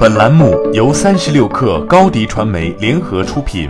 [0.00, 3.68] 本栏目由三十六氪高低传媒联合出品。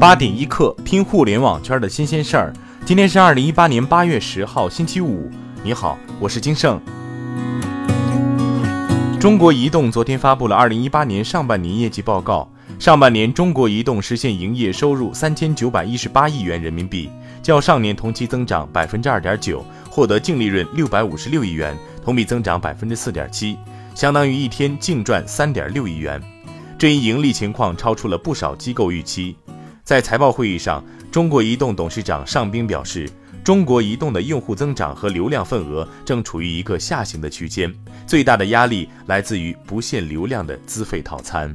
[0.00, 2.50] 八点一刻，听互联网圈的新鲜事儿。
[2.86, 5.30] 今天是二零一八年八月十号，星期五。
[5.62, 6.80] 你好，我是金盛。
[9.20, 12.48] 中国移动昨天发布了二零一八年上半年业绩报告。
[12.78, 17.10] 上半年，中国移动实现营业收入三千九百一十八亿元人民币，
[17.42, 23.58] 较上年同期增长百分之二点九，获得净利润六百五十六亿元，同比增长百分之四点七，
[23.94, 26.22] 相当于一天净赚三点六亿元。
[26.78, 29.36] 这一盈利情况超出了不少机构预期。
[29.82, 33.10] 在财报会议上，中国移动董事长尚冰表示，
[33.42, 37.74] 中国移动的用户增长和流量份额正处于一个下行的区间，
[38.06, 41.54] 最大的压力来自于不限流量的资费套餐。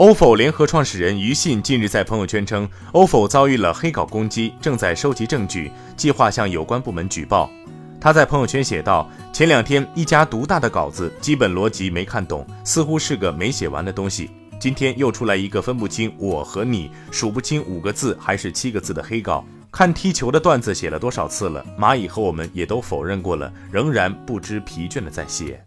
[0.00, 7.50] OFO 联合创始人于信近日在朋友圈称，OFO 遭遇了黑稿攻击，正在收集证据，计划向有关部门举报。
[8.00, 14.30] 他在朋友圈写道：“前两天一家独大的稿子，基本逻辑没看懂，似乎是个没写完的东西。
[14.58, 19.44] 今天又出来一个分不清我和你，数不清五个字还是七个字的黑稿。
[19.70, 21.62] 看踢球的段子写了多少次了？
[21.78, 25.62] 蚂蚁和我们也都否认过了，仍然不知疲倦的在写。”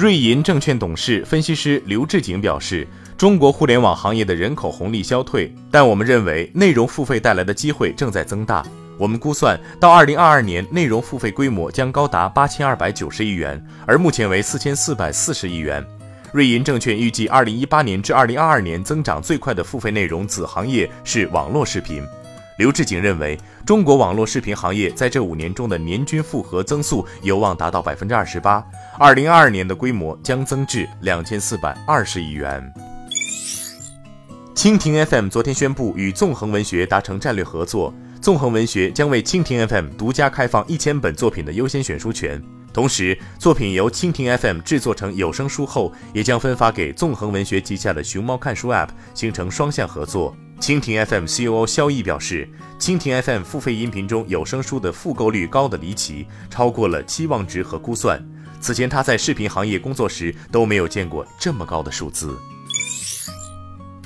[0.00, 8.64] 瑞银证券董事分析师刘志景表示，中国互联网行业的人口红利消退，但我们认为内容付费带来的机会正在增大。
[8.96, 15.84] 我们估算，到二零二二年，内容付费规模将高达八千二百九十亿元，而目前为四千四百四十亿元。
[16.32, 22.02] 瑞银证券预计，二零一八年至二零二二年增长最快的付费内容子行业是网络视频。
[22.60, 28.62] 刘志景认为，中国网络视频行业在这五年中的年均复合增速有望达到百分之二十八，
[28.98, 32.62] 二零二二年的规模将增至两千四百二十亿元。
[34.54, 42.38] 蜻蜓 FM 昨天宣布与纵横文学达成战略合作，纵横文学将为蜻蜓 FM 独家开放一千本作品的优先选书权，
[42.74, 50.36] 同时作品由蜻蜓 FM 制作成有声书后，也将分发给纵横文学旗下的熊猫看书 App，形成双向合作。
[50.60, 52.46] 蜻蜓 FM CEO 肖毅表示，
[52.78, 58.22] 蜻蜓 FM 付费音频中有声书的复购率高的离奇，超过了期望值和估算。
[58.60, 62.36] 此前他在视频行业工作时都没有见过这么高的数字。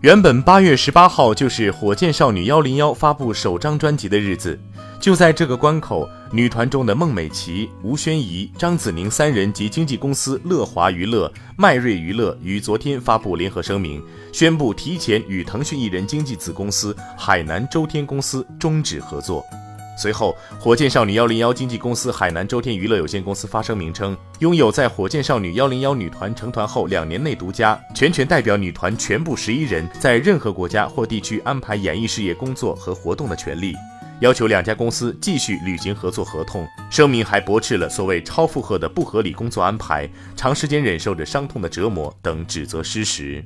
[0.00, 4.58] 原本八月十八号就是火箭少女幺零幺发布首张专辑的日子。
[4.98, 19.42] 就在这个关口，女团中的孟美岐、吴宣仪、张子宁三人及经纪公司乐华娱乐、迈瑞娱乐于昨天发布联合声明，宣布提前与腾讯艺人经纪子公司海南周天公司终止合作。
[19.96, 33.74] 随后，火箭少女幺零幺经纪公司海南周天娱乐有限公司发声明称，拥有在火箭少女幺零幺女团成团后两年内独家全权代表女团全部十一人在任何国家或地区安排演艺事业工作和活动的权利。
[34.20, 36.66] 要求两家公司继续履行合作合同。
[36.90, 43.44] 声明还驳斥了所谓超负荷的不合理工作安排、长时间忍受着伤痛的折磨等指责事实。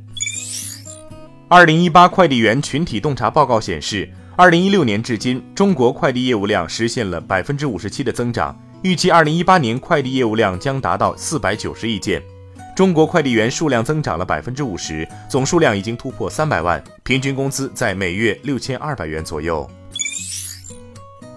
[1.48, 12.22] 二零一八快递员群体洞察报告显示，二零一六年至今，中国快递业务量实现了百分之五十七的增长，预计二零一八年快递业务量将达到四百九十亿件。
[12.74, 19.70] 中国快递员数量增长了百分之五十，总数量已经突破三百万，平均工资在每月六千二百元左右。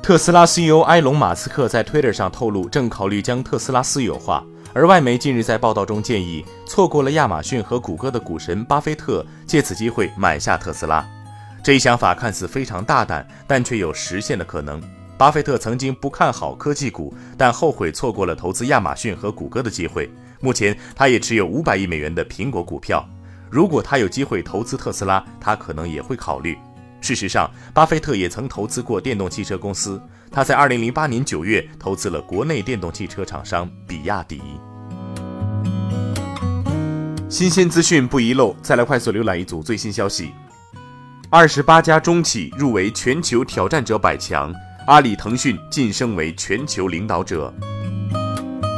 [0.06, 4.46] 特斯拉 CEO 埃隆·马斯克在 Twitter 上透露，正考虑将特斯拉私有化。
[4.72, 11.04] 而外媒近日在报道中建议，错过了亚马逊和谷歌的股神巴菲特借此机会买下特斯拉。
[11.64, 14.80] 这一想法看似非常大胆，但却有实现的可能。
[15.18, 20.08] 巴菲特曾经不看好科技股，但后悔错过了投资亚马逊和谷歌的机会。
[20.40, 23.04] 目前，他也持有五百亿美元的苹果股票。
[23.50, 26.56] 如果他有机会投资特斯拉，他可能也会考虑。
[27.06, 30.02] 事实上，巴菲特也曾投资过电动汽车公司。
[30.32, 34.42] 他在2008年9月投资了国内电动汽车厂商比亚迪。
[37.30, 40.32] 新鲜资讯不遗漏，再来快速浏览一组最新消息：
[41.30, 44.52] 二十八家中企入围全球挑战者百强，
[44.88, 47.54] 阿里、腾讯晋升为全球领导者。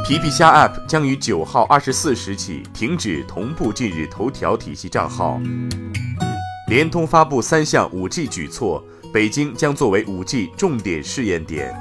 [0.06, 5.40] 皮皮虾 App 将于9号24时起停止同步近日头条体系账号。
[6.68, 11.74] 联通发布三项 5G 举措，北京将作为 5G 重点试验点。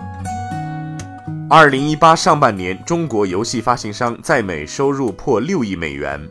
[1.49, 6.25] 二零一八上半年，中国游戏发行商在美收入破六亿美元。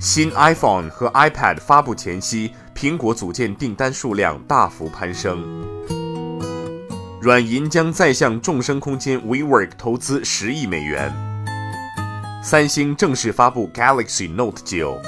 [0.00, 5.44] 新 iPhone 和 iPad 发布前夕，苹果组件订单数量大幅攀升。
[7.20, 11.12] 软银将再向众生空间 WeWork 投资十亿美元。
[12.42, 14.98] 三星正式发布 Galaxy Note 九。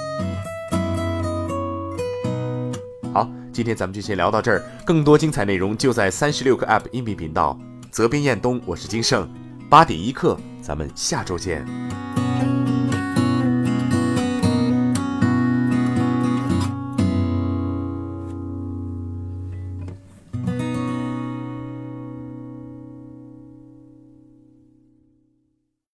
[3.53, 7.59] 今天咱们就先聊到这儿，更多精彩内容就在三十六个 App 音频频道。
[7.91, 9.29] 责编：彦东，我是金盛。
[9.69, 11.67] 八点一刻，咱们下周见。